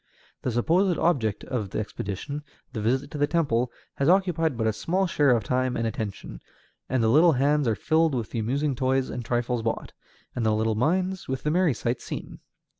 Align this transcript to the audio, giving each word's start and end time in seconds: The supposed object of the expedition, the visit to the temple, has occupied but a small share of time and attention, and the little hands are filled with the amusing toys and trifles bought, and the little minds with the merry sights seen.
The 0.41 0.49
supposed 0.51 0.97
object 0.97 1.43
of 1.43 1.69
the 1.69 1.79
expedition, 1.79 2.41
the 2.73 2.81
visit 2.81 3.11
to 3.11 3.19
the 3.19 3.27
temple, 3.27 3.71
has 3.97 4.09
occupied 4.09 4.57
but 4.57 4.65
a 4.65 4.73
small 4.73 5.05
share 5.05 5.29
of 5.29 5.43
time 5.43 5.77
and 5.77 5.85
attention, 5.85 6.41
and 6.89 7.03
the 7.03 7.07
little 7.07 7.33
hands 7.33 7.67
are 7.67 7.75
filled 7.75 8.15
with 8.15 8.31
the 8.31 8.39
amusing 8.39 8.73
toys 8.73 9.11
and 9.11 9.23
trifles 9.23 9.61
bought, 9.61 9.93
and 10.35 10.43
the 10.43 10.55
little 10.55 10.73
minds 10.73 11.27
with 11.27 11.43
the 11.43 11.51
merry 11.51 11.75
sights 11.75 12.03
seen. 12.03 12.39